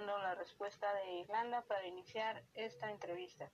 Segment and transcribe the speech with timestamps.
[0.00, 3.50] la respuesta de Irlanda para iniciar esta entrevista.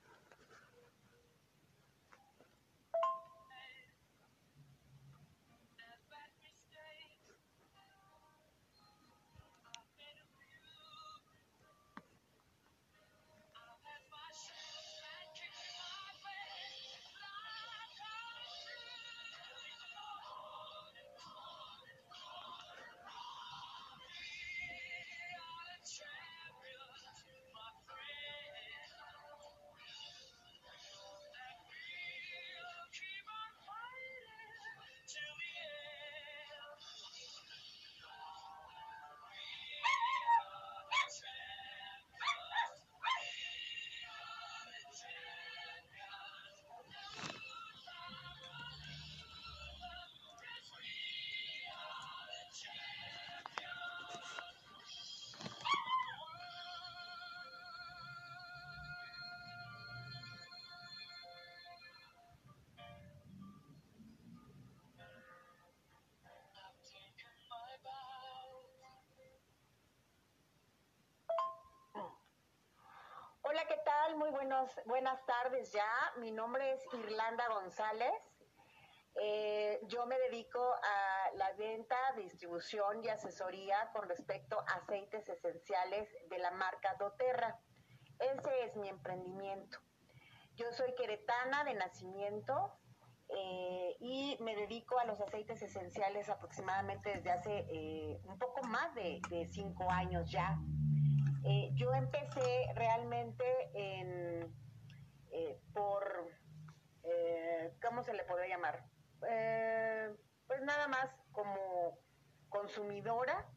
[74.11, 75.87] Muy buenos, buenas tardes ya.
[76.17, 78.11] Mi nombre es Irlanda González.
[79.21, 86.09] Eh, yo me dedico a la venta, distribución y asesoría con respecto a aceites esenciales
[86.29, 87.57] de la marca doTERRA.
[88.19, 89.79] Ese es mi emprendimiento.
[90.55, 92.77] Yo soy queretana de nacimiento
[93.29, 98.93] eh, y me dedico a los aceites esenciales aproximadamente desde hace eh, un poco más
[98.95, 100.59] de cinco años ya.
[101.45, 104.55] Eh, yo empecé realmente en,
[105.31, 106.29] eh, por,
[107.03, 108.83] eh, ¿cómo se le podría llamar?
[110.47, 111.97] pues nada más como
[112.49, 113.47] consumidora.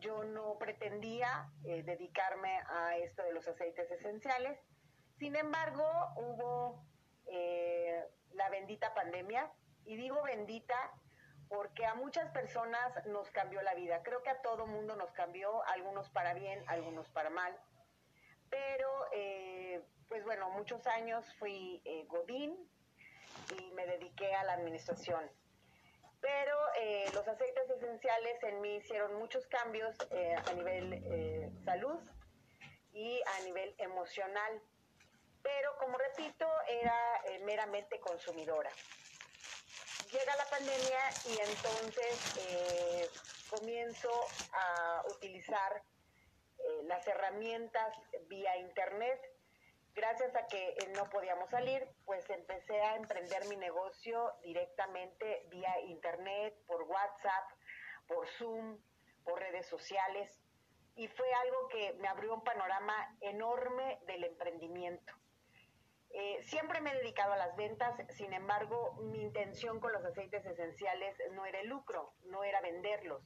[0.00, 4.58] yo no pretendía dedicarme a esto de los aceites esenciales.
[5.18, 5.84] Sin embargo,
[6.16, 6.84] hubo
[8.32, 9.52] la bendita pandemia,
[9.84, 10.74] y digo bendita
[11.52, 14.02] porque a muchas personas nos cambió la vida.
[14.02, 17.54] Creo que a todo mundo nos cambió, algunos para bien, algunos para mal.
[18.48, 22.56] Pero, eh, pues bueno, muchos años fui eh, Godín
[23.58, 25.30] y me dediqué a la administración.
[26.22, 29.94] Pero eh, los aceites esenciales en mí hicieron muchos cambios
[30.46, 32.00] a nivel salud
[32.94, 34.62] y a nivel emocional.
[35.42, 38.70] Pero, como repito, era meramente consumidora
[40.12, 43.08] llega la pandemia y entonces eh,
[43.48, 44.10] comienzo
[44.52, 45.82] a utilizar
[46.58, 47.96] eh, las herramientas
[48.28, 49.20] vía internet.
[49.94, 55.80] Gracias a que eh, no podíamos salir, pues empecé a emprender mi negocio directamente vía
[55.80, 57.50] internet, por WhatsApp,
[58.06, 58.78] por Zoom,
[59.24, 60.30] por redes sociales.
[60.94, 65.14] Y fue algo que me abrió un panorama enorme del emprendimiento.
[66.14, 70.44] Eh, siempre me he dedicado a las ventas, sin embargo, mi intención con los aceites
[70.44, 73.22] esenciales no era el lucro, no era venderlos,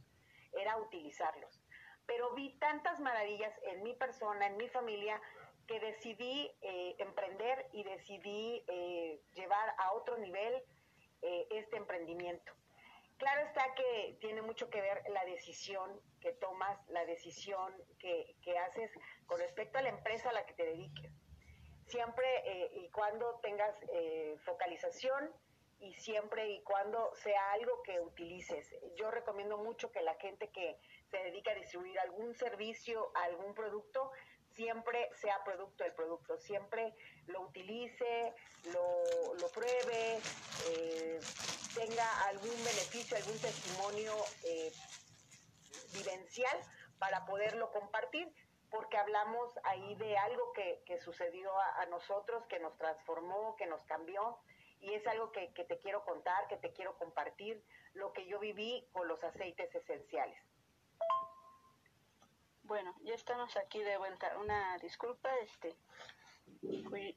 [0.53, 1.61] era utilizarlos.
[2.07, 5.21] Pero vi tantas maravillas en mi persona, en mi familia,
[5.67, 10.63] que decidí eh, emprender y decidí eh, llevar a otro nivel
[11.51, 12.53] este emprendimiento.
[13.17, 18.57] Claro está que tiene mucho que ver la decisión que tomas, la decisión que, que
[18.59, 18.93] haces
[19.25, 21.16] con respecto a la empresa a la que te dediques
[21.87, 25.31] siempre eh, y cuando tengas eh, focalización
[25.79, 28.75] y siempre y cuando sea algo que utilices.
[28.97, 30.79] Yo recomiendo mucho que la gente que
[31.11, 34.11] se dedica a distribuir algún servicio, algún producto,
[34.51, 36.95] siempre sea producto del producto, siempre
[37.27, 38.35] lo utilice,
[38.73, 40.19] lo, lo pruebe,
[40.71, 41.21] eh,
[41.75, 44.15] tenga algún beneficio, algún testimonio
[45.93, 46.59] vivencial
[46.99, 48.33] para poderlo compartir
[48.77, 54.39] porque hablamos ahí de algo que, sucedió a, nosotros, que nos transformó, que nos cambió,
[54.81, 57.65] y es algo que, te quiero contar, que te quiero compartir,
[57.95, 60.39] lo que yo viví con los aceites esenciales.
[62.65, 64.37] Bueno, ya estamos aquí de vuelta.
[64.39, 65.75] Una disculpa, este,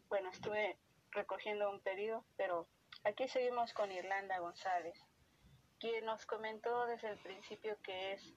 [0.07, 0.77] bueno, estuve
[1.11, 2.67] recogiendo un pedido, pero
[3.03, 4.97] aquí seguimos con Irlanda González,
[5.77, 8.33] quien nos comentó desde el principio que es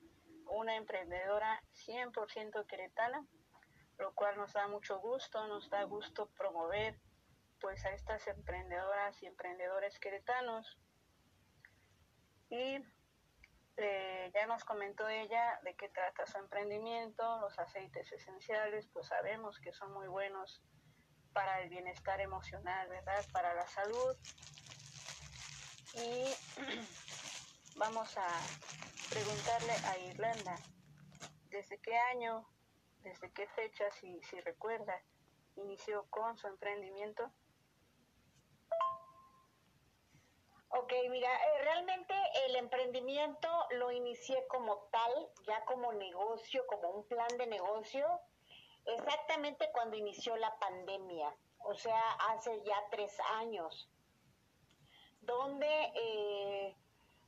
[0.47, 3.27] una emprendedora 100% queretana,
[3.99, 6.99] lo cual nos da mucho gusto, nos da gusto promover
[7.61, 10.79] pues a estas emprendedoras y emprendedores queretanos.
[12.51, 12.79] Y
[13.77, 19.59] eh, ya nos comentó ella de qué trata su emprendimiento, los aceites esenciales, pues sabemos
[19.61, 20.63] que son muy buenos
[21.33, 23.25] para el bienestar emocional, ¿verdad?
[23.33, 24.17] Para la salud.
[25.95, 26.25] Y
[27.77, 28.29] vamos a
[29.11, 30.57] preguntarle a Irlanda,
[31.51, 32.47] ¿desde qué año
[33.03, 35.01] desde qué fecha, si, si recuerda,
[35.57, 37.31] inició con su emprendimiento.
[40.69, 42.15] Ok, mira, eh, realmente
[42.47, 48.07] el emprendimiento lo inicié como tal, ya como negocio, como un plan de negocio,
[48.87, 53.91] exactamente cuando inició la pandemia, o sea, hace ya tres años,
[55.21, 56.77] donde, eh,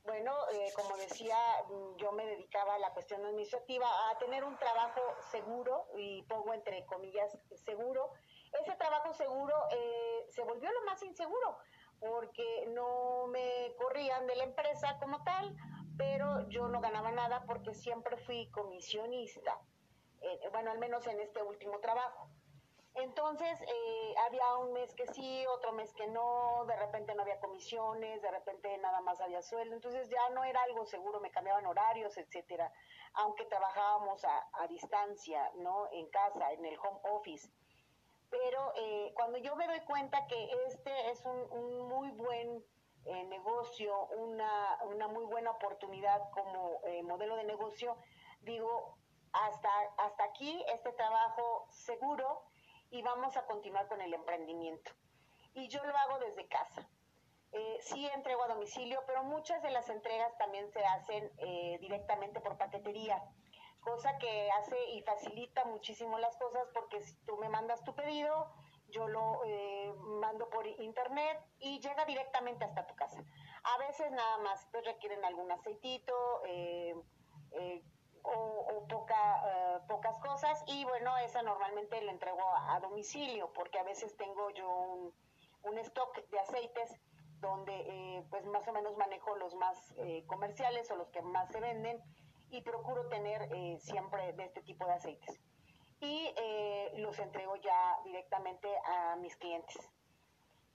[0.05, 1.37] bueno, eh, como decía,
[1.97, 6.85] yo me dedicaba a la cuestión administrativa, a tener un trabajo seguro, y pongo entre
[6.85, 8.11] comillas seguro.
[8.61, 9.53] Ese trabajo seguro
[10.29, 11.57] se volvió lo más inseguro
[11.99, 15.55] porque no me corrían de la empresa como tal,
[15.97, 19.59] pero yo no ganaba nada porque siempre fui comisionista,
[20.21, 22.29] eh, bueno, al menos en este último trabajo.
[22.95, 27.39] Entonces, eh, había un mes que sí, otro mes que no, de repente no había
[27.39, 31.65] comisiones, de repente nada más había sueldo, entonces ya no era algo seguro, me cambiaban
[31.65, 32.71] horarios, etcétera,
[33.15, 35.87] aunque trabajábamos a, a distancia, ¿no?
[35.91, 37.49] En casa, en el home office
[38.29, 42.63] pero eh, cuando yo me doy cuenta que este es un, muy buen
[43.05, 47.95] eh, negocio, una, una, muy buena oportunidad como eh, modelo de negocio,
[48.41, 48.97] digo,
[49.31, 52.43] hasta, hasta aquí este trabajo seguro
[52.89, 54.91] y vamos a continuar con el emprendimiento.
[55.53, 56.89] Y yo lo hago desde casa.
[57.81, 61.31] sí entrego a domicilio, pero muchas de las entregas también se hacen
[61.79, 63.23] directamente por paquetería
[63.85, 68.51] cosa que hace y facilita muchísimo las cosas porque si tú me mandas tu pedido,
[68.89, 73.23] yo lo eh, mando por internet y llega directamente hasta tu casa.
[73.63, 76.13] A veces nada más pues requieren algún aceitito
[76.47, 76.95] eh,
[77.51, 77.83] eh,
[78.25, 84.15] o, poca, pocas cosas y bueno, esa normalmente la entrego a, domicilio porque a veces
[84.17, 84.69] tengo yo
[85.63, 86.99] un, stock de aceites
[87.39, 89.93] donde pues más o menos manejo los más
[90.27, 92.01] comerciales o los que más se venden
[92.49, 95.39] y procuro tener eh, siempre de este tipo de aceites.
[95.99, 99.77] Y eh, los entrego ya directamente a mis clientes.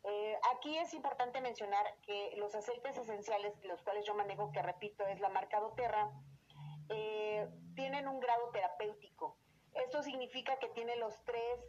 [0.05, 5.07] Eh, aquí es importante mencionar que los aceites esenciales, los cuales yo manejo, que repito
[5.07, 6.11] es la marca doTERRA,
[7.75, 9.37] tienen un grado terapéutico.
[9.73, 11.61] Esto significa que tiene los tres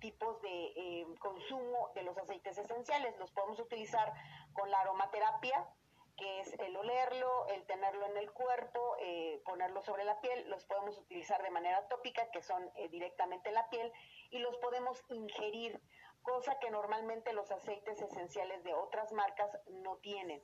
[0.00, 3.18] tipos de consumo de los aceites esenciales.
[3.18, 4.12] Los podemos utilizar
[4.52, 5.68] con la aromaterapia,
[6.16, 10.64] que es el olerlo, el tenerlo en el cuerpo, eh, ponerlo sobre la piel, los
[10.66, 13.92] podemos utilizar de manera tópica, que son eh, directamente la piel,
[14.30, 15.80] y los podemos ingerir,
[16.22, 20.42] cosa que normalmente los aceites esenciales de otras marcas no tienen.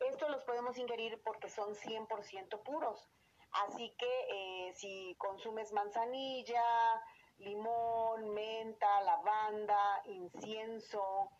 [0.00, 3.08] Estos los podemos ingerir porque son 100% puros,
[3.52, 6.62] así que eh, si consumes manzanilla,
[7.38, 11.30] limón, menta, lavanda, incienso,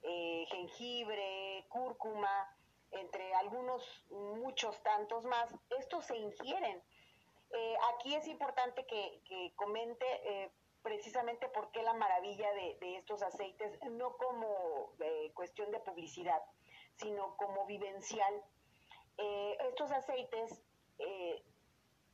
[0.00, 2.48] jengibre, cúrcuma,
[2.92, 6.82] entre algunos, muchos tantos más, estos se ingieren.
[7.50, 10.50] Eh, aquí es importante que, comente eh,
[10.82, 16.42] precisamente por qué la maravilla de, estos aceites, no como eh, cuestión de publicidad,
[16.96, 18.34] sino como vivencial.
[19.68, 20.62] estos aceites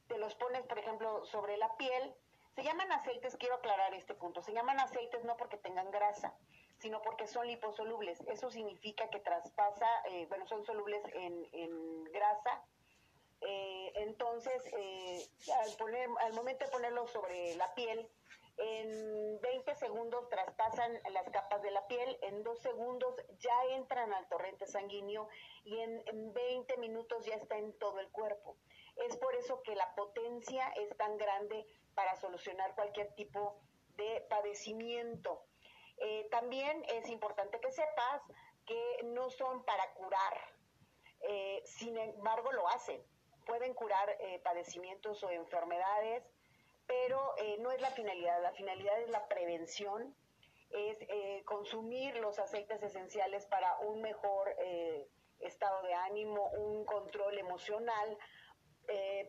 [0.09, 2.15] te los pones, por ejemplo, sobre la piel.
[2.55, 6.35] Se llaman aceites, quiero aclarar este punto, se llaman aceites no porque tengan grasa,
[6.79, 8.21] sino porque son liposolubles.
[8.29, 12.65] Eso significa que traspasa, eh, bueno, son solubles en, grasa.
[13.41, 15.29] Eh, entonces, eh,
[15.65, 18.09] al, poner, al momento de ponerlo sobre la piel,
[18.57, 24.29] en 20 segundos traspasan las capas de la piel, en dos segundos ya entran al
[24.29, 25.29] torrente sanguíneo
[25.65, 28.57] y en, en 20 minutos ya está en todo el cuerpo.
[28.97, 33.61] Es por eso que la potencia es tan grande para solucionar cualquier tipo
[33.97, 35.45] de padecimiento.
[35.99, 38.23] Eh, también es importante que sepas
[38.67, 40.35] que no son para curar,
[41.21, 43.03] eh, sin embargo lo hacen.
[43.47, 46.25] Pueden curar eh, padecimientos o enfermedades,
[46.87, 48.43] pero no es la finalidad.
[48.43, 50.15] La finalidad es la prevención,
[50.71, 50.99] es
[51.45, 54.55] consumir los aceites esenciales para un mejor
[55.41, 58.19] estado de ánimo, un control emocional,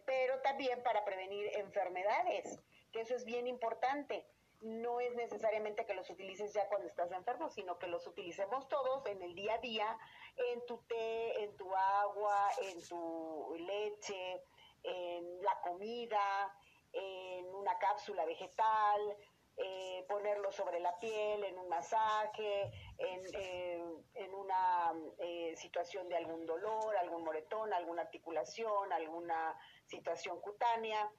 [0.05, 2.59] pero también para prevenir enfermedades,
[2.91, 4.25] que eso es bien importante.
[4.61, 9.05] No es necesariamente que los utilices ya cuando estás enfermo, sino que los utilicemos todos
[9.05, 9.97] en el día a día,
[10.37, 14.41] en tu té, en tu agua, en tu leche,
[14.83, 16.55] en la comida,
[16.93, 19.17] en una cápsula vegetal,
[19.57, 26.45] eh, ponerlo sobre la piel, en un masaje, en, eh, una eh, situación de algún
[26.45, 31.09] dolor, algún moretón, alguna articulación, alguna situación cutánea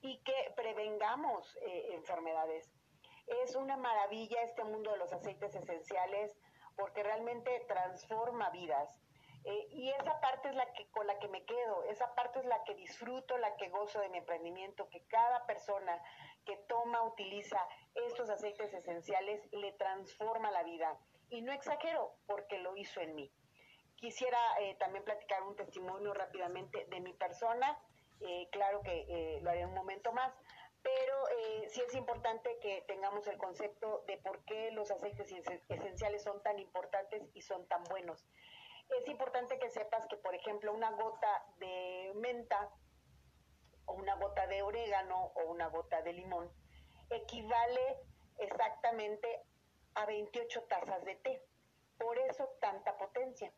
[0.00, 2.70] y que prevengamos enfermedades
[3.44, 6.36] es una maravilla este mundo de los aceites esenciales
[6.76, 9.00] porque realmente transforma vidas.
[9.44, 12.44] Eh, y esa parte es la que con la que me quedo, esa parte es
[12.44, 16.02] la que disfruto, la que gozo de mi emprendimiento, que cada persona
[16.44, 17.58] que toma, utiliza
[17.94, 20.98] estos aceites esenciales le transforma la vida.
[21.28, 23.32] Y no exagero, porque lo hizo en mí.
[23.96, 27.78] Quisiera eh, también platicar un testimonio rápidamente de mi persona,
[28.20, 30.32] eh, claro que lo haré un momento más,
[30.82, 31.14] pero
[31.68, 35.30] sí es importante que tengamos el concepto de por qué los aceites
[35.68, 38.26] esenciales son tan importantes y son tan buenos
[38.98, 42.70] es importante que sepas que, por ejemplo, una gota de menta
[43.92, 46.50] una gota de orégano o una gota de limón
[47.10, 47.98] equivale
[48.38, 49.42] exactamente
[49.94, 51.42] a 28 tazas de té.
[51.98, 53.52] Por eso tanta potencia.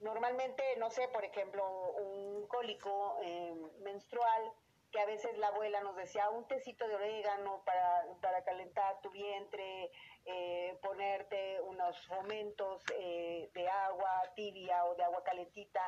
[0.00, 4.52] Normalmente, no sé, por ejemplo, un cólico eh, menstrual
[4.94, 9.10] que a veces la abuela nos decía un tecito de orégano para, para calentar tu
[9.10, 9.90] vientre,
[10.24, 15.80] eh, ponerte unos fomentos eh, de agua tibia o de agua calentita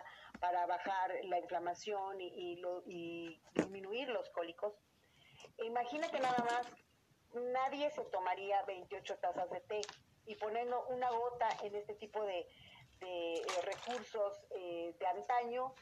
[0.47, 4.75] para bajar la inflamación y, y, disminuir los cólicos.
[5.59, 6.67] Imagina que nada más
[7.53, 9.81] nadie se tomaría 28 tazas de té
[10.27, 12.47] y poniendo una gota en este tipo de,
[13.01, 15.75] de eh, recursos de antaño,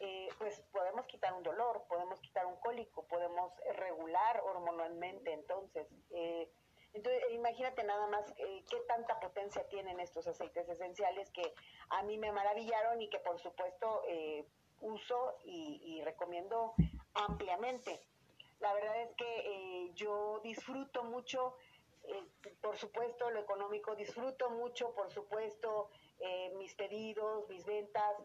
[0.00, 5.30] eh, pues podemos quitar un dolor, podemos quitar un cólico, podemos regular hormonalmente.
[5.34, 6.50] Entonces, eh,
[6.96, 11.54] entonces imagínate nada más eh, qué tanta potencia tienen estos aceites esenciales que
[11.90, 14.02] a mí me maravillaron y que por supuesto
[14.80, 16.74] uso y, y, recomiendo
[17.14, 18.00] ampliamente.
[18.60, 21.56] La verdad es que yo disfruto mucho,
[22.60, 25.90] por supuesto, lo económico, disfruto mucho, por supuesto,
[26.56, 28.16] mis pedidos, mis ventas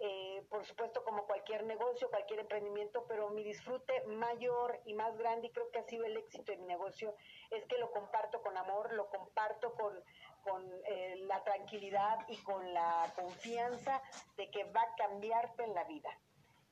[0.00, 5.46] eh, por supuesto como cualquier negocio, cualquier emprendimiento, pero mi disfrute mayor y más grande,
[5.46, 7.14] y creo que ha sido el éxito de mi negocio,
[7.50, 10.02] es que lo comparto con amor, lo comparto con,
[10.42, 14.02] con eh, la tranquilidad y con la confianza
[14.36, 16.10] de que va a cambiarte en la vida.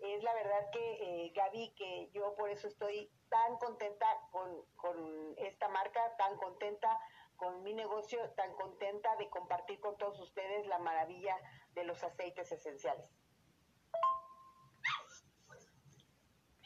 [0.01, 5.35] Es la verdad que, eh, Gaby, que yo por eso estoy tan contenta con, con
[5.39, 6.99] esta marca, tan contenta
[7.37, 11.37] con mi negocio, tan contenta de compartir con todos ustedes la maravilla
[11.75, 13.09] de los aceites esenciales.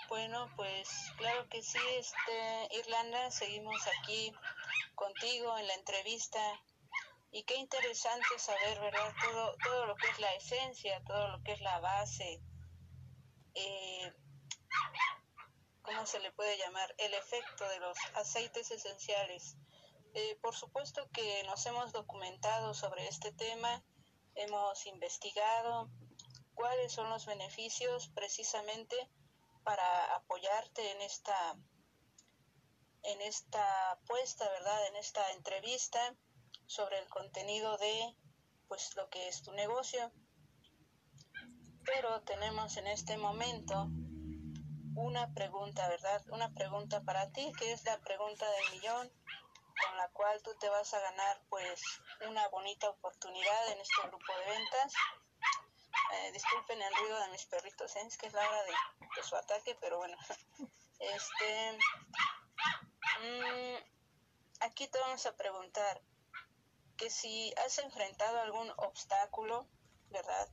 [0.09, 4.33] Bueno, pues claro que sí, este, Irlanda, seguimos aquí
[4.95, 6.41] contigo en la entrevista
[7.33, 9.13] y qué interesante saber, ¿verdad?
[9.21, 12.41] Todo, todo lo que es la esencia, todo lo que es la base,
[13.55, 14.13] eh,
[15.83, 16.95] ¿cómo se le puede llamar?
[16.99, 19.57] El efecto de los aceites esenciales.
[20.15, 23.85] Eh, por supuesto que nos hemos documentado sobre este tema
[24.37, 25.91] hemos investigado
[26.55, 28.97] cuáles son los beneficios precisamente
[29.65, 31.57] para apoyarte en esta
[33.03, 34.87] en esta apuesta, ¿verdad?
[34.89, 36.17] En esta entrevista
[36.67, 38.17] sobre el contenido de
[38.67, 40.11] pues lo que es tu negocio.
[41.85, 43.89] Pero tenemos en este momento
[44.97, 46.21] una pregunta, ¿verdad?
[46.31, 49.13] Una pregunta para ti, que es la pregunta del millón
[49.83, 51.81] con la cual tú te vas a ganar pues
[52.27, 54.93] una bonita oportunidad en este grupo de ventas.
[56.13, 58.03] Eh, disculpen el ruido de mis perritos, ¿eh?
[58.07, 58.73] es que es la hora de,
[59.23, 60.17] su ataque, pero bueno,
[61.01, 61.79] este,
[63.21, 63.77] mm,
[64.61, 66.01] aquí te vamos a preguntar
[66.97, 69.67] que si has enfrentado algún obstáculo,
[70.11, 70.49] ¿verdad?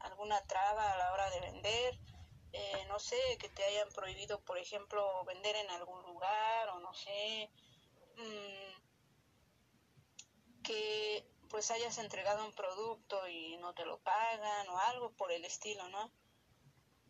[0.00, 1.98] Alguna traba a la hora de vender,
[2.52, 6.94] eh, no sé, que te hayan prohibido, por ejemplo, vender en algún lugar o no
[6.94, 7.50] sé,
[8.18, 8.58] Mm,
[10.64, 15.44] que pues hayas entregado un producto y no te lo pagan o algo por el
[15.44, 16.10] estilo, ¿no?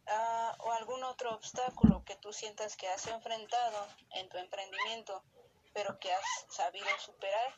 [0.07, 5.25] Ah, o algún otro obstáculo que tú sientas que has enfrentado en tu emprendimiento,
[5.73, 7.55] pero que has sabido superar,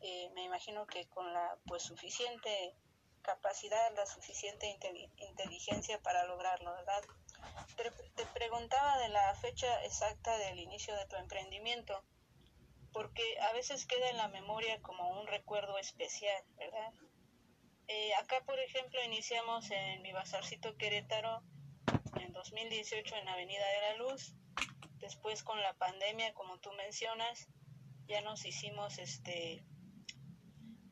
[0.00, 2.76] eh, me imagino que con la pues suficiente
[3.22, 4.66] capacidad, la suficiente
[5.18, 7.02] inteligencia para lograrlo, ¿verdad?
[8.14, 12.04] te preguntaba de la fecha exacta del inicio de tu emprendimiento
[12.94, 16.92] porque a veces queda en la memoria como un recuerdo especial, ¿verdad?
[17.88, 21.42] Eh, acá, por ejemplo, iniciamos en mi bazarcito Querétaro
[22.20, 24.34] en 2018 en Avenida de la Luz.
[24.98, 27.48] Después con la pandemia, como tú mencionas,
[28.06, 29.66] ya nos hicimos este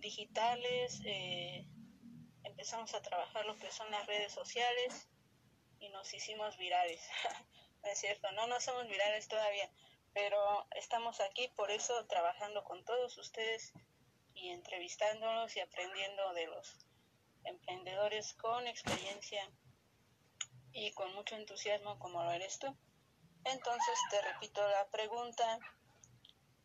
[0.00, 1.68] digitales, eh,
[2.42, 5.08] empezamos a trabajar lo que son las redes sociales
[5.78, 7.00] y nos hicimos virales.
[7.84, 9.70] no es cierto, no nos somos virales todavía,
[10.14, 13.72] pero estamos aquí por eso trabajando con todos ustedes
[14.34, 16.86] y entrevistándolos y aprendiendo de los
[17.44, 19.48] emprendedores con experiencia
[20.72, 22.76] y con mucho entusiasmo como lo eres tú.
[23.44, 25.58] Entonces te repito la pregunta,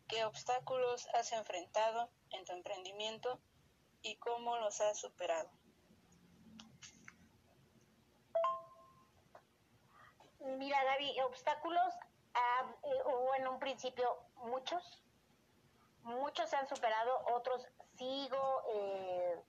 [0.08, 3.40] ¿qué obstáculos has enfrentado en tu emprendimiento
[4.02, 5.50] y cómo los has superado?
[10.40, 11.94] Mira, Gaby, obstáculos
[12.38, 15.02] ah, eh, hubo en un principio muchos,
[16.02, 17.66] muchos se han superado, otros
[17.96, 19.42] sigo eh,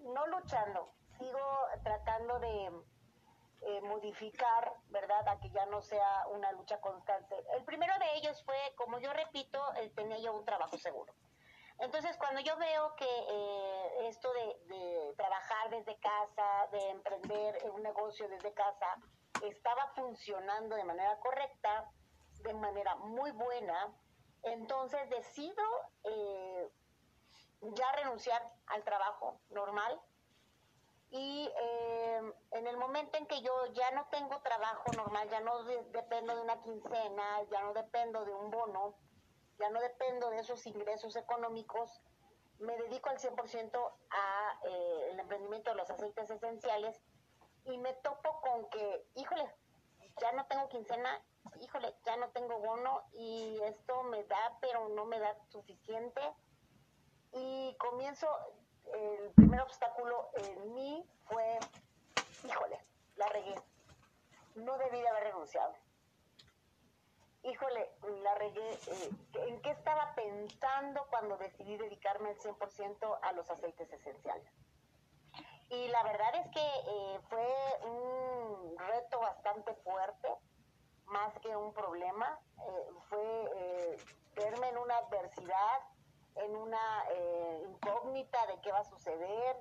[0.00, 1.40] no luchando, sigo
[1.82, 2.70] tratando de
[3.62, 5.28] eh, modificar, ¿verdad?
[5.28, 7.34] A que ya no sea una lucha constante.
[7.56, 9.60] El primero de ellos fue, como yo repito,
[9.94, 11.14] tenía yo un trabajo seguro.
[11.78, 18.28] Entonces, cuando yo veo que eh, esto de, trabajar desde casa, de emprender un negocio
[18.28, 18.96] desde casa,
[19.42, 21.90] estaba funcionando de manera correcta,
[22.42, 23.94] de manera muy buena,
[24.42, 25.62] entonces decido
[26.04, 26.70] eh,
[27.60, 30.00] ya renunciar al trabajo normal
[31.10, 32.20] y eh,
[32.52, 36.42] en el momento en que yo ya no tengo trabajo normal, ya no dependo de
[36.42, 38.96] una quincena, ya no dependo de un bono,
[39.58, 42.02] ya no dependo de esos ingresos económicos,
[42.58, 47.00] me dedico al 100% a eh, el emprendimiento de los aceites esenciales
[47.64, 49.54] y me topo con que, híjole,
[50.20, 51.22] ya no tengo quincena,
[51.60, 56.20] híjole, ya no tengo bono y esto me da, pero no me da suficiente.
[57.32, 58.28] Y comienzo,
[58.94, 61.58] el primer obstáculo en mí fue,
[62.44, 62.78] híjole,
[63.16, 63.54] la regué.
[64.54, 65.74] No debí de haber renunciado
[67.46, 67.90] híjole,
[68.22, 73.92] la regué, eh, ¿en qué estaba pensando cuando decidí dedicarme al 100% a los aceites
[73.92, 74.52] esenciales?
[75.68, 80.28] Y la verdad es que eh, fue un reto bastante fuerte,
[81.06, 82.38] más que un problema.
[82.66, 83.98] Eh, fue
[84.34, 85.80] verme en una adversidad,
[86.36, 87.04] en una
[87.68, 89.56] incógnita de qué va a suceder,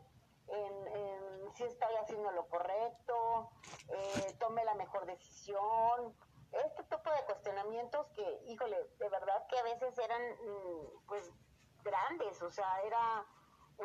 [0.48, 3.52] en, si estoy haciendo lo correcto,
[4.40, 6.14] tomé la mejor decisión,
[6.64, 11.32] este tipo de cuestionamientos que, híjole, de verdad que a veces eran, mm, pues,
[11.84, 13.26] grandes, o sea, era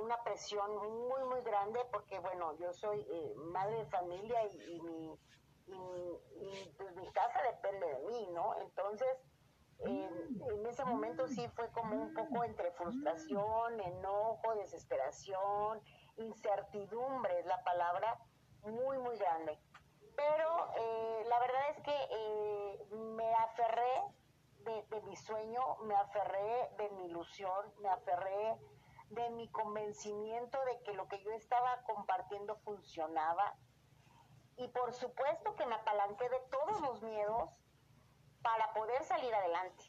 [0.00, 5.19] una presión muy, muy grande porque, bueno, yo soy eh, madre de familia y, mi,
[6.77, 8.61] pues, mi casa depende de mí, ¿no?
[8.61, 9.09] Entonces,
[9.81, 15.80] en ese momento sí fue como un poco entre frustración, enojo, desesperación,
[16.17, 18.19] incertidumbre es la palabra,
[18.63, 19.59] muy, muy grande
[20.21, 24.02] pero eh, la verdad es que eh, me aferré
[24.91, 28.59] de, mi sueño, me aferré de mi ilusión, me aferré
[29.09, 33.56] de mi convencimiento de que lo que yo estaba compartiendo funcionaba.
[34.60, 37.50] Y por supuesto que me apalanqué de todos los miedos
[38.42, 39.82] para poder salir adelante.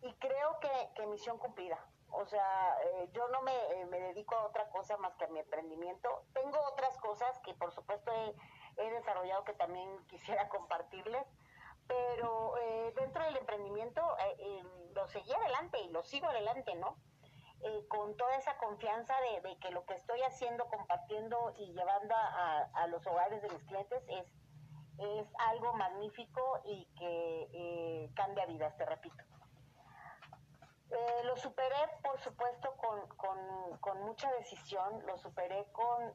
[0.00, 1.78] Y creo que, misión cumplida.
[2.08, 3.52] O sea, eh, yo no me,
[3.90, 6.24] me, dedico a otra cosa más que a mi emprendimiento.
[6.32, 8.10] Tengo otras cosas que por supuesto
[8.76, 11.26] he desarrollado que también quisiera compartirles,
[11.86, 14.62] pero eh, dentro del emprendimiento eh, eh,
[14.94, 16.96] lo seguí adelante y lo sigo adelante, ¿no?
[17.88, 23.06] Con toda esa confianza de, que lo que estoy haciendo, compartiendo y llevando a, los
[23.06, 24.26] hogares de mis clientes es,
[24.98, 29.24] es algo magnífico y que cambia vidas, te repito.
[31.24, 36.12] lo superé, por supuesto, con, con, mucha decisión, lo superé con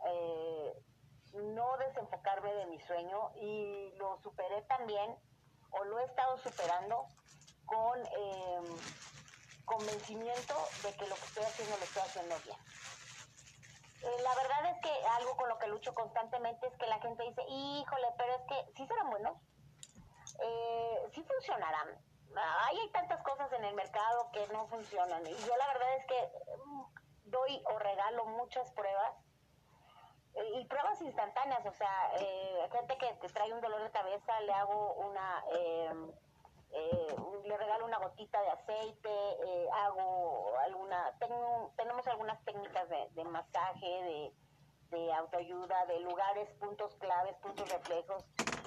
[1.34, 5.16] no desenfocarme de mi sueño y lo superé también,
[5.72, 7.06] o lo he estado superando,
[7.66, 8.00] con
[9.68, 12.58] convencimiento de que lo que estoy haciendo lo estoy haciendo bien.
[14.02, 17.24] Eh, la verdad es que algo con lo que lucho constantemente es que la gente
[17.24, 19.38] dice, híjole, pero es que sí serán buenos,
[20.42, 21.90] eh, sí funcionarán.
[22.36, 25.26] Hay tantas cosas en el mercado que no funcionan.
[25.26, 26.32] Y yo la verdad es que
[26.66, 26.84] mm,
[27.26, 29.14] doy o regalo muchas pruebas
[30.56, 34.54] y pruebas instantáneas, o sea, eh, gente que te trae un dolor de cabeza, le
[34.54, 36.12] hago una, em,
[36.72, 43.10] eh, le regalo una gotita de aceite, eh, hago alguna, tengo, tenemos algunas técnicas de,
[43.12, 44.34] de masaje, de,
[44.98, 48.26] de autoayuda, de lugares, puntos claves, puntos reflejos,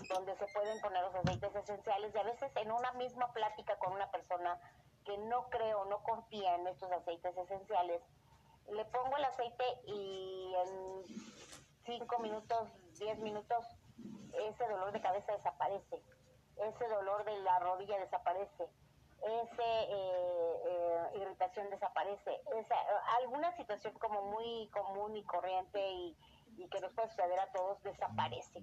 [0.08, 2.14] donde se pueden poner los aceites esenciales.
[2.14, 4.58] Y a veces en una misma plática con una persona
[5.04, 8.02] que no creo, no confía en estos aceites esenciales,
[8.72, 11.04] le pongo el aceite y en
[11.84, 13.66] 5 minutos, 10 minutos,
[14.32, 16.02] ese dolor de cabeza desaparece,
[16.56, 18.68] ese dolor de la rodilla desaparece,
[19.22, 22.74] esa eh, eh, irritación desaparece, esa,
[23.18, 26.16] alguna situación como muy común y corriente y,
[26.70, 28.58] que nos puede suceder a todos desaparece.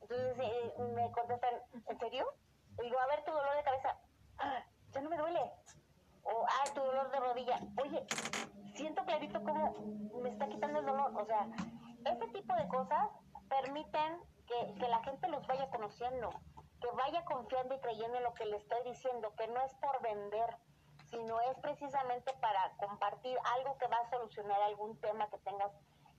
[0.00, 1.54] Entonces eh, me contestan,
[1.86, 2.26] ¿en serio?
[2.78, 3.98] Y digo, a ver, tu dolor de cabeza,
[4.38, 5.40] ah, ya no me duele.
[6.22, 8.06] O, ah, tu dolor de rodilla, oye,
[8.74, 9.74] siento clarito como
[10.22, 11.12] me está quitando el dolor.
[11.14, 11.46] O sea,
[12.06, 13.10] ese tipo de cosas
[13.48, 16.30] permiten que, que la gente los vaya conociendo,
[16.84, 20.02] que vaya confiando y creyendo en lo que le estoy diciendo, que no es por
[20.02, 20.54] vender,
[21.08, 25.72] sino es precisamente para compartir algo que va a solucionar algún tema que tengas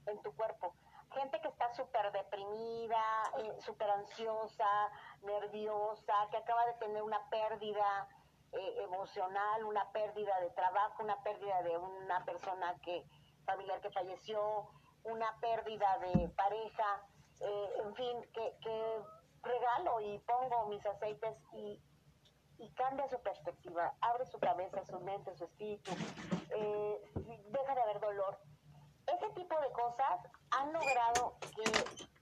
[0.07, 0.73] en tu cuerpo.
[1.13, 3.03] gente que está súper deprimida,
[3.37, 8.07] eh, súper ansiosa, nerviosa, que acaba de tener una pérdida
[8.51, 13.05] eh, emocional, una pérdida de trabajo, una pérdida de una persona que
[13.45, 14.67] familiar que falleció,
[15.03, 17.05] una pérdida de pareja,
[17.39, 19.01] eh, en fin, que, que
[19.45, 21.81] regalo y pongo mis aceites y,
[22.57, 25.91] y cambia su perspectiva, abre su cabeza, su mente, su espíritu,
[26.51, 27.11] eh,
[27.49, 28.39] deja de haber dolor.
[29.07, 30.19] Ese tipo de cosas
[30.51, 31.63] han logrado que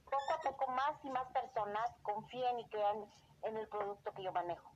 [0.03, 3.05] poco a poco más y más personas confíen y crean
[3.43, 4.71] en el producto que yo manejo.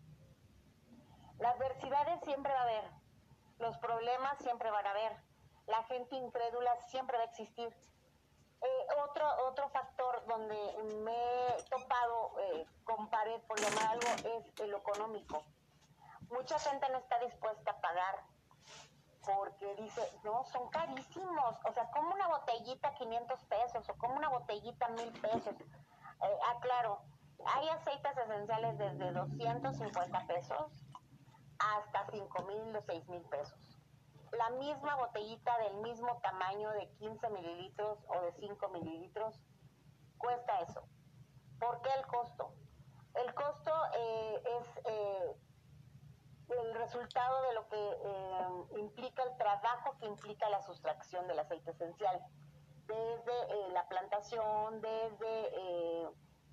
[1.40, 2.92] Las adversidades siempre va a haber,
[3.60, 5.18] los problemas siempre van a haber,
[5.68, 7.70] la gente incrédula siempre va a existir.
[8.62, 10.56] Eh, otro, otro factor donde
[11.04, 15.44] me he topado eh, con pared, por llamar algo, es el económico.
[16.30, 18.24] Mucha gente no está dispuesta a pagar
[19.28, 21.56] porque dice, no, son carísimos.
[21.66, 25.56] O sea, como una botellita 500 pesos o como una botellita 1000 pesos.
[25.60, 27.02] Eh, aclaro,
[27.46, 30.72] hay aceites esenciales desde 250 pesos
[31.60, 33.77] hasta 5 mil o 6 mil pesos.
[34.32, 39.40] La misma botellita del mismo tamaño de 15 mililitros o de 5 mililitros
[40.18, 40.84] cuesta eso.
[41.60, 42.54] ¿Por qué el costo?
[43.16, 45.36] El costo eh, es eh,
[46.50, 51.72] el resultado de lo que eh, implica el trabajo que implica la sustracción del aceite
[51.72, 52.22] esencial,
[52.86, 56.10] desde la plantación, desde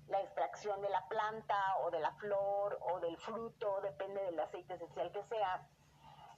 [0.07, 4.73] la extracción de la planta o de la flor o del fruto, depende del aceite
[4.73, 5.65] esencial que sea,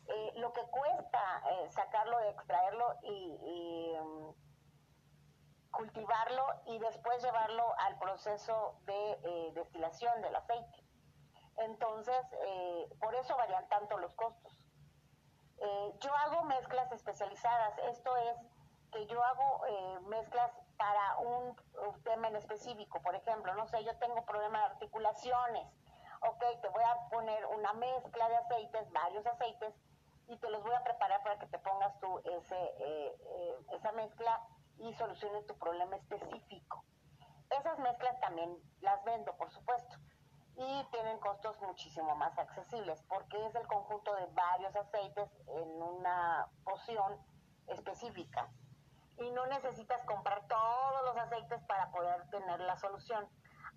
[0.09, 4.47] eh, lo que cuesta eh, sacarlo, extraerlo y, mm,
[5.71, 10.83] cultivarlo y después llevarlo al proceso de eh, destilación del aceite.
[11.57, 12.15] Entonces,
[12.99, 14.53] por eso varían tanto los costos.
[15.99, 18.37] yo hago mezclas especializadas, esto es
[18.91, 19.63] que yo hago
[20.03, 21.55] mezclas para un,
[22.03, 23.01] tema en específico.
[23.01, 25.67] Por ejemplo, no sé, yo tengo problemas de articulaciones.
[26.21, 29.73] Ok, te voy a poner una mezcla de aceites, varios aceites,
[30.27, 33.91] y te los voy a preparar para que te pongas tú ese, eh, eh, esa
[33.93, 34.41] mezcla
[34.79, 36.83] y soluciones tu problema específico.
[37.49, 39.95] Esas mezclas también las vendo, por supuesto,
[40.57, 46.47] y tienen costos muchísimo más accesibles porque es el conjunto de varios aceites en una
[46.63, 47.17] poción
[47.67, 48.49] específica
[49.17, 53.27] y no necesitas comprar todos los aceites para poder tener la solución.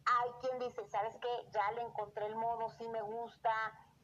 [0.05, 1.49] Hay quien dice, ¿sabes qué?
[1.51, 3.53] Ya le encontré el modo, sí me gusta,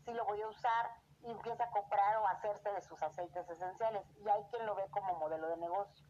[0.04, 0.90] sí lo voy a usar
[1.26, 4.06] y empieza a comprar o hacerse de sus aceites esenciales.
[4.18, 6.06] Y hay quien lo ve como modelo de negocio.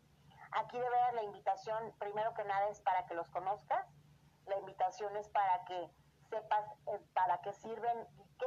[0.53, 3.87] Aquí de la invitación, primero que nada, es para que los conozcas.
[4.47, 5.91] La invitación es para que
[6.31, 8.47] sepas eh, para qué sirven y qué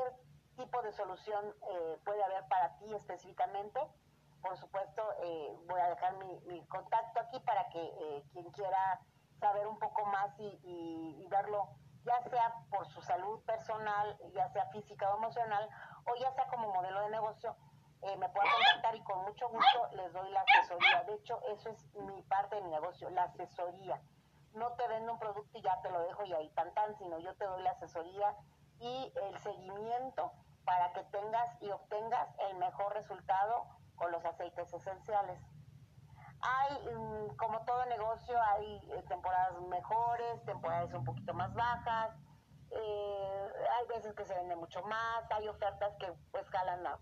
[0.55, 3.79] tipo de solución eh, puede haber para ti específicamente
[4.41, 8.99] por supuesto, eh, voy a dejar mi, contacto aquí para que eh, quien quiera
[9.39, 11.69] saber un poco más y, verlo,
[12.03, 15.69] ya sea por su salud personal, ya sea física o emocional,
[16.09, 17.55] o ya sea como modelo de negocio,
[18.01, 21.03] eh, me pueda contactar y con mucho gusto les doy la asesoría.
[21.03, 24.01] De hecho, eso es mi parte de mi negocio, la asesoría.
[24.53, 27.19] No te vendo un producto y ya te lo dejo y ahí tan tan, sino
[27.19, 28.35] yo te doy la asesoría
[28.79, 30.31] y el seguimiento
[30.65, 35.39] para que tengas y obtengas el mejor resultado con los aceites esenciales.
[36.41, 42.15] Hay, mm, como todo negocio, hay eh, temporadas mejores, temporadas un poquito más bajas,
[42.71, 42.98] eh,
[43.99, 46.99] veces que se vende mucho más, hay ofertas que pues jalan a,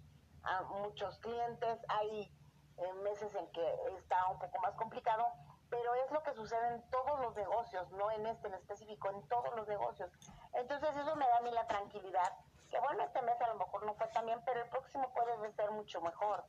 [0.82, 2.32] muchos clientes, hay
[2.78, 5.28] eh, meses en que está un poco más complicado,
[5.70, 9.28] pero es lo que sucede en todos los negocios, no en este en específico, en
[9.28, 10.10] todos los negocios.
[10.54, 12.34] Entonces eso me da a mí la tranquilidad,
[12.70, 15.52] que bueno, este mes a lo mejor no fue tan bien, pero el próximo puede
[15.52, 16.46] ser mucho mejor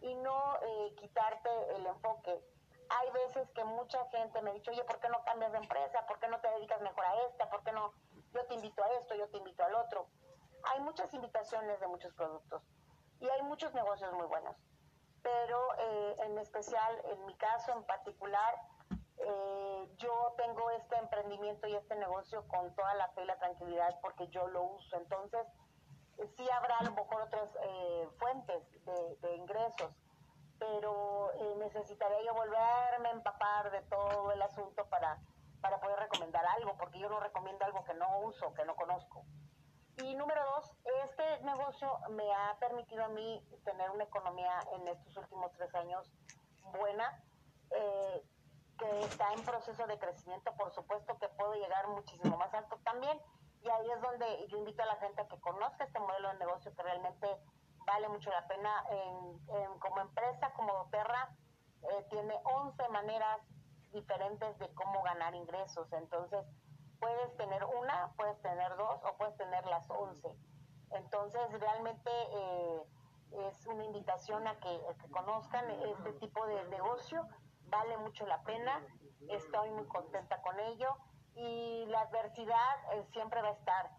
[0.00, 2.40] y no eh, quitarte el enfoque.
[2.88, 6.06] Hay veces que mucha gente me ha dicho, oye, ¿por qué no cambias de empresa?
[6.06, 7.50] ¿Por qué no te dedicas mejor a esta?
[7.50, 7.92] ¿Por qué no?
[8.32, 10.06] Yo te invito a esto, yo te invito al otro.
[10.64, 12.62] Hay muchas invitaciones de muchos productos
[13.20, 14.56] y hay muchos negocios muy buenos.
[15.22, 18.54] Pero eh, en especial, en mi caso en particular,
[19.18, 23.98] eh, yo tengo este emprendimiento y este negocio con toda la fe y la tranquilidad
[24.00, 24.96] porque yo lo uso.
[24.96, 25.46] Entonces,
[26.36, 28.62] sí habrá a lo mejor otras eh, fuentes
[29.20, 29.92] de, ingresos,
[30.58, 35.18] pero eh, necesitaría yo volverme a empapar de todo el asunto para,
[35.62, 39.24] para poder recomendar algo, porque yo no recomiendo algo que no uso, que no conozco.
[40.02, 40.72] Y número dos,
[41.04, 46.12] este negocio me ha permitido a mí tener una economía en estos últimos tres años
[46.78, 47.22] buena,
[47.70, 48.22] eh,
[48.78, 53.18] que está en proceso de crecimiento, por supuesto que puedo llegar muchísimo más alto también
[53.62, 56.38] y ahí es donde yo invito a la gente a que conozca este modelo de
[56.38, 57.28] negocio que realmente
[57.86, 58.84] vale mucho la pena.
[58.90, 61.30] En, como empresa, como Doterra,
[61.82, 63.40] eh, tiene 11 maneras
[63.92, 65.92] diferentes de cómo ganar ingresos.
[65.92, 66.44] Entonces,
[67.00, 70.28] puedes tener una, puedes tener dos o puedes tener las once.
[70.90, 72.82] Entonces, realmente eh,
[73.48, 77.26] es una invitación a que, conozcan este tipo de negocio.
[77.66, 78.82] Vale mucho la pena.
[79.28, 80.96] Estoy muy contenta con ello.
[81.34, 83.90] Y la adversidad eh, siempre va a estar.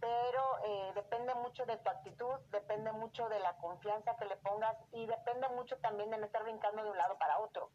[0.00, 4.76] Pero eh, depende mucho de tu actitud, depende mucho de la confianza que le pongas
[4.92, 7.68] y depende mucho también de no estar brincando de un lado para otro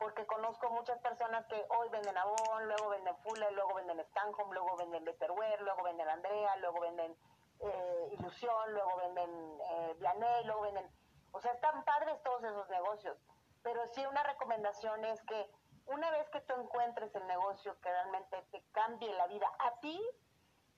[0.00, 4.74] porque conozco muchas personas que hoy venden Avon, luego venden Fuller, luego venden Stanhome, luego
[4.78, 7.14] venden Betterware, luego venden Andrea, luego venden
[7.60, 10.90] eh, Ilusión, luego venden eh, Vianney, luego venden...
[11.32, 13.18] O sea, están padres todos esos negocios,
[13.62, 15.50] pero sí una recomendación es que
[15.84, 20.00] una vez que tú encuentres el negocio que realmente te cambie la vida a ti,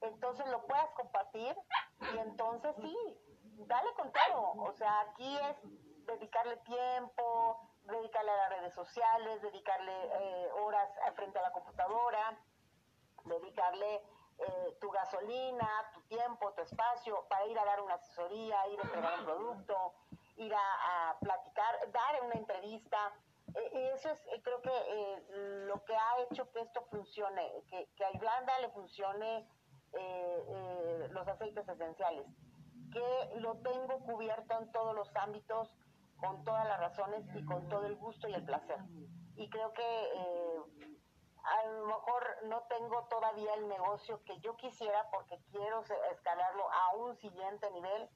[0.00, 1.56] entonces lo puedas compartir
[2.12, 2.96] y entonces sí,
[3.66, 4.64] dale con todo.
[4.64, 5.56] O sea, aquí es
[6.06, 12.38] dedicarle tiempo, dedicarle a las redes sociales, dedicarle eh, horas frente a la computadora,
[13.24, 13.96] dedicarle
[14.38, 18.82] eh, tu gasolina, tu tiempo, tu espacio para ir a dar una asesoría, ir a
[18.82, 19.94] entregar un producto,
[20.36, 23.12] ir a, platicar, dar una entrevista.
[23.54, 25.24] Eh, eso es, creo que
[25.66, 29.48] lo que ha hecho que esto funcione, que, que a Irlanda le funcione
[31.10, 32.26] los aceites esenciales,
[32.90, 35.70] que lo tengo cubierto en todos los ámbitos
[36.22, 38.78] con todas las razones y con todo el gusto y el placer.
[39.34, 40.60] Y creo que eh,
[41.42, 45.82] a lo mejor no tengo todavía el negocio que yo quisiera porque quiero
[46.12, 48.08] escalarlo a un siguiente nivel,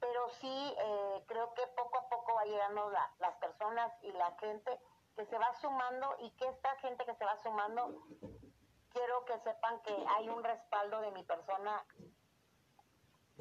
[0.00, 4.80] pero sí eh, creo que poco a poco va llegando las personas y la gente
[5.14, 8.06] que se va sumando y que esta gente que se va sumando,
[8.88, 11.84] quiero que sepan que hay un respaldo de mi persona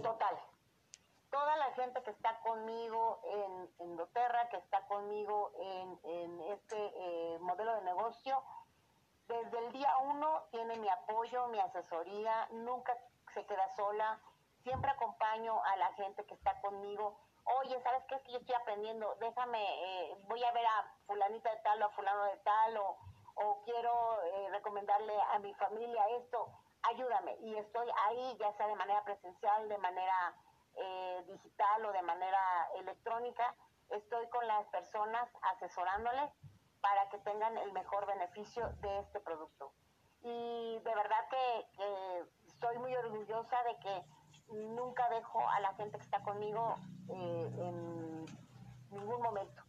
[0.01, 0.37] total
[1.33, 7.39] toda la gente que está conmigo en, en doTERRA, que está conmigo en, este eh,
[7.39, 8.43] modelo de negocio,
[9.27, 12.95] desde el día uno tiene mi apoyo, mi asesoría, nunca
[13.33, 14.19] se queda sola,
[14.61, 17.19] siempre acompaño a la gente que está conmigo.
[17.61, 19.15] Oye, ¿sabes qué es que yo estoy aprendiendo?
[19.19, 22.99] Déjame, eh, voy a ver a fulanita de tal o a fulano de tal o,
[23.35, 26.47] o quiero eh, recomendarle a mi familia esto,
[26.83, 27.35] ayúdame.
[27.41, 30.35] Y estoy ahí, ya sea de manera presencial, de manera
[30.75, 33.55] eh, digital o de manera electrónica,
[33.89, 36.31] estoy con las personas asesorándoles
[36.81, 39.71] para que tengan el mejor beneficio de este producto.
[40.21, 44.03] Y de verdad que, estoy muy orgullosa de que
[44.53, 46.77] nunca dejo a la gente que está conmigo
[47.09, 48.25] eh, en
[48.91, 49.62] ningún momento.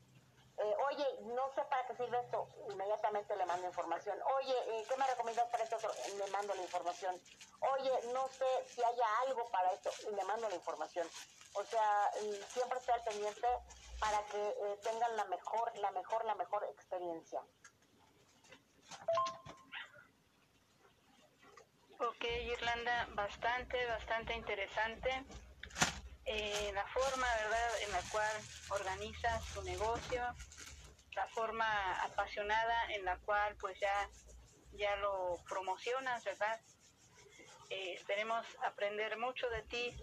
[0.64, 4.18] Eh, oye, no sé para qué sirve esto, inmediatamente le mando información.
[4.38, 5.76] Oye, eh, ¿qué me recomiendas para esto?
[6.16, 7.20] Le mando la información.
[7.60, 11.06] Oye, no sé si haya algo para esto, y le mando la información.
[11.52, 12.10] O sea,
[12.48, 13.46] siempre estoy al pendiente
[14.00, 17.42] para que eh, tengan la mejor, la mejor, la mejor experiencia.
[21.98, 25.24] Ok, Irlanda, bastante, bastante interesante.
[26.26, 30.22] Eh, la forma, ¿verdad?, en la cual organizas tu negocio,
[31.14, 34.10] la forma apasionada en la cual pues ya,
[34.72, 36.60] ya lo promocionas, ¿verdad?
[37.70, 39.96] Eh, esperemos aprender mucho de ti,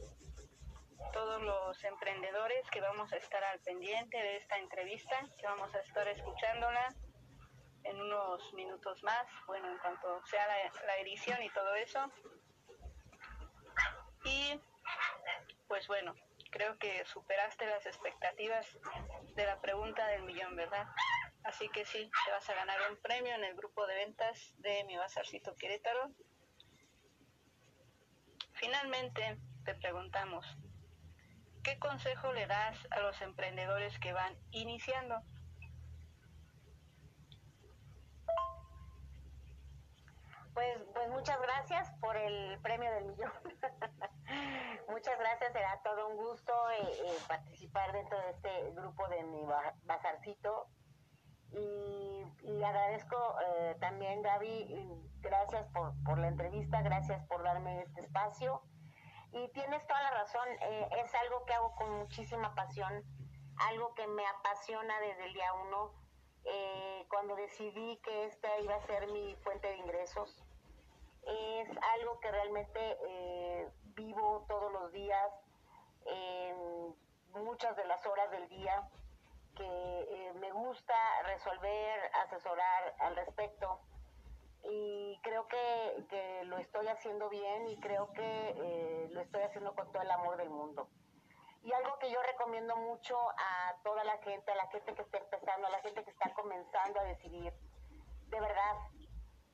[1.13, 5.80] todos los emprendedores que vamos a estar al pendiente de esta entrevista, que vamos a
[5.80, 6.95] estar escuchándola
[7.84, 10.45] en unos minutos más, bueno, en cuanto sea
[10.86, 12.12] la edición y todo eso.
[14.26, 14.60] Y
[15.67, 16.13] pues bueno,
[16.51, 18.67] creo que superaste las expectativas
[19.35, 20.85] de la pregunta del millón, ¿verdad?
[21.43, 24.83] Así que sí, te vas a ganar un premio en el grupo de ventas de
[24.83, 26.11] mi Bazarcito Querétaro.
[28.53, 30.45] Finalmente, te preguntamos,
[31.63, 35.23] ¿qué consejo le das a los emprendedores que van iniciando?
[40.53, 43.31] Pues, pues muchas gracias por el premio del millón.
[44.89, 49.45] muchas gracias, será todo un gusto eh, eh, participar dentro de este grupo de mi
[49.83, 50.67] bazarcito.
[51.53, 54.87] Y, agradezco eh, también, Gaby,
[55.19, 58.61] gracias por, por la entrevista, gracias por darme este espacio.
[59.31, 60.47] Y tienes toda la razón,
[61.03, 63.03] es algo que hago con muchísima pasión,
[63.69, 66.01] algo que me apasiona desde el día uno
[66.43, 70.40] eh, cuando decidí que esta iba a ser mi fuente de ingresos.
[71.23, 75.31] Es algo que realmente eh, vivo todos los días,
[76.05, 76.95] en
[77.43, 78.89] muchas de las horas del día,
[79.55, 83.79] que eh, me gusta resolver, asesorar al respecto.
[84.63, 89.91] Y creo que, que lo estoy haciendo bien y creo que lo estoy haciendo con
[89.91, 90.88] todo el amor del mundo.
[91.63, 95.19] Y algo que yo recomiendo mucho a toda la gente, a la gente que está
[95.19, 97.53] empezando, a la gente que está comenzando a decidir,
[98.29, 98.75] de verdad,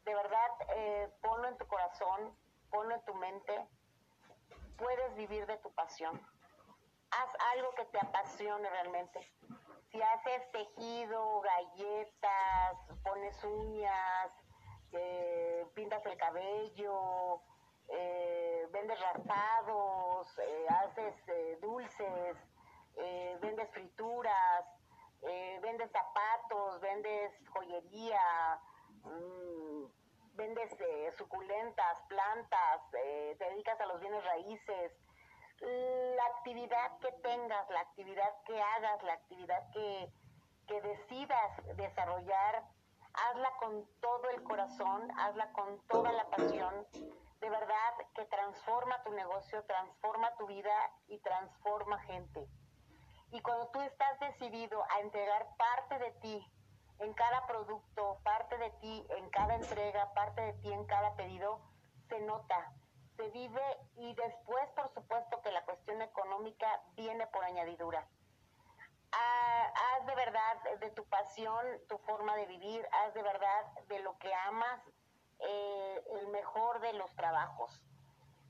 [0.07, 2.33] de verdad, eh, ponlo en tu corazón,
[2.71, 3.67] ponlo en tu mente,
[4.77, 6.15] puedes vivir de tu pasión.
[7.11, 9.19] Haz algo que te apasione realmente.
[9.91, 14.31] Si haces tejido, galletas, pones uñas,
[14.93, 17.41] eh, pintas el cabello,
[17.89, 20.27] eh, vendes raspados,
[20.69, 22.37] haces dulces,
[23.41, 24.65] vendes frituras,
[25.61, 28.21] vendes zapatos, vendes joyería,
[29.07, 29.85] mm,
[30.35, 30.77] vendes
[31.17, 34.91] suculentas, plantas, te dedicas a los bienes raíces,
[35.59, 40.11] la actividad que tengas, la actividad que hagas, la actividad que,
[40.67, 42.63] que decidas desarrollar,
[43.13, 46.87] hazla con todo el corazón, hazla con toda la pasión,
[47.39, 52.47] de verdad que transforma tu negocio, transforma tu vida y transforma gente.
[53.31, 56.51] Y cuando tú estás decidido a entregar parte de ti
[56.99, 61.61] en cada producto, parte de ti en cada entrega, parte de ti en cada pedido,
[62.09, 62.73] se nota,
[63.15, 68.07] se vive y después, por supuesto, que la cuestión económica viene por añadidura.
[69.11, 73.99] Ah, haz de verdad de tu pasión tu forma de vivir, haz de verdad de
[73.99, 74.81] lo que amas
[75.39, 77.81] eh, el mejor de los trabajos.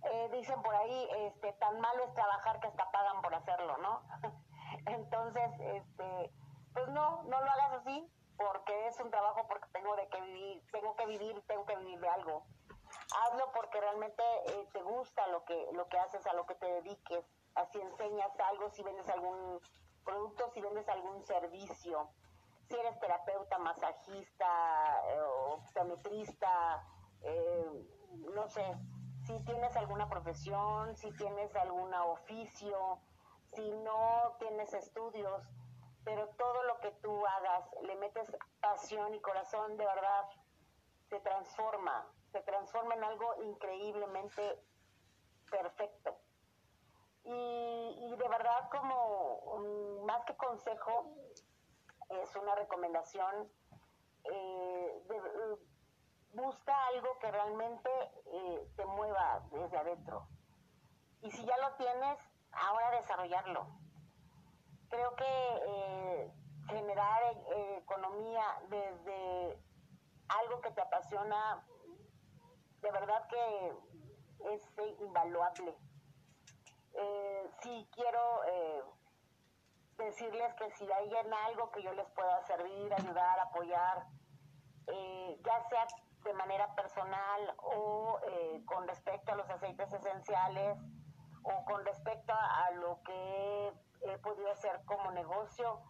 [0.03, 4.01] Eh, dicen por ahí, este, tan malo es trabajar que hasta pagan por hacerlo, ¿no?
[4.85, 6.31] Entonces, este,
[6.73, 10.63] pues no, no lo hagas así, porque es un trabajo porque tengo de que vivir,
[10.71, 12.45] tengo que vivir, tengo que vivir de algo.
[13.21, 16.65] Hazlo porque realmente eh, te gusta lo que, lo que haces, a lo que te
[16.65, 19.59] dediques, así enseñas algo, si vendes algún
[20.05, 22.09] producto, si vendes algún servicio,
[22.69, 25.21] si eres terapeuta, masajista, eh,
[25.51, 26.83] optometrista,
[27.21, 27.85] eh,
[28.33, 28.77] no sé,
[29.25, 32.99] si tienes alguna profesión, si tienes algún oficio,
[33.53, 35.43] si no tienes estudios,
[36.07, 40.29] pero todo lo que tú hagas, le metes pasión y corazón, de verdad,
[41.09, 44.63] se transforma, se transforma en algo increíblemente
[45.51, 46.17] perfecto.
[47.25, 49.59] Y, de verdad como
[50.05, 51.13] más que consejo,
[52.07, 53.51] es una recomendación,
[54.23, 55.03] eh,
[56.31, 57.89] busca algo que realmente
[58.27, 60.25] eh, te mueva desde adentro.
[61.21, 62.17] Y si ya lo tienes,
[62.53, 63.86] ahora desarrollarlo.
[64.89, 66.31] Creo que eh,
[66.69, 67.21] generar
[67.77, 69.57] economía desde
[70.29, 71.63] algo que te apasiona
[72.81, 73.73] de verdad que
[74.53, 74.61] es
[74.99, 75.75] invaluable.
[76.93, 78.83] Eh, sí quiero eh,
[79.97, 84.07] decirles que si hay en algo que yo les pueda servir, ayudar, apoyar,
[84.87, 85.87] eh, ya sea
[86.23, 88.19] de manera personal o
[88.65, 90.77] con respecto a los aceites esenciales
[91.43, 95.81] o con respecto a, lo que he podido hacer como negocio,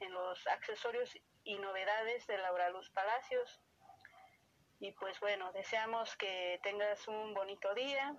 [0.00, 3.60] en los accesorios y novedades de Laura Luz Palacios
[4.78, 8.14] y pues bueno, deseamos que tengas un bonito día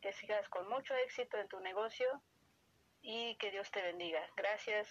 [0.00, 2.22] que sigas con mucho éxito en tu negocio
[3.02, 4.20] y que Dios te bendiga.
[4.36, 4.88] Gracias.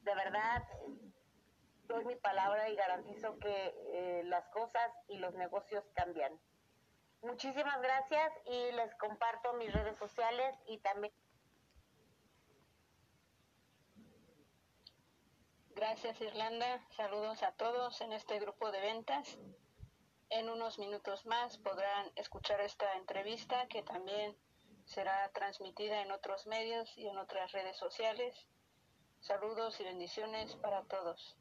[0.00, 0.62] De verdad,
[1.92, 6.38] doy mi palabra y garantizo que eh, las cosas y los negocios cambian.
[7.22, 11.12] Muchísimas gracias y les comparto mis redes sociales y también
[15.74, 19.38] Gracias Irlanda, saludos a todos en este grupo de ventas.
[20.28, 24.36] En unos minutos más podrán escuchar esta entrevista que también
[24.84, 28.46] será transmitida en otros medios y en otras redes sociales.
[29.20, 31.36] Saludos y bendiciones para todos.